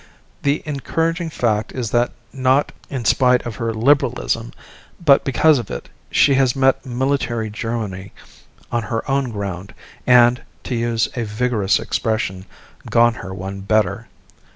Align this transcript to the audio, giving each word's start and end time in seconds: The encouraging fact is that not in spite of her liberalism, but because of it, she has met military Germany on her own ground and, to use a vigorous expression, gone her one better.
The 0.41 0.63
encouraging 0.65 1.29
fact 1.29 1.73
is 1.73 1.91
that 1.91 2.11
not 2.33 2.71
in 2.89 3.05
spite 3.05 3.45
of 3.45 3.57
her 3.57 3.71
liberalism, 3.71 4.51
but 4.99 5.23
because 5.23 5.59
of 5.59 5.69
it, 5.69 5.89
she 6.09 6.33
has 6.33 6.55
met 6.55 6.83
military 6.83 7.51
Germany 7.51 8.11
on 8.71 8.81
her 8.81 9.07
own 9.07 9.29
ground 9.29 9.75
and, 10.07 10.41
to 10.63 10.73
use 10.73 11.07
a 11.15 11.23
vigorous 11.23 11.77
expression, 11.79 12.45
gone 12.89 13.13
her 13.13 13.31
one 13.31 13.59
better. 13.61 14.07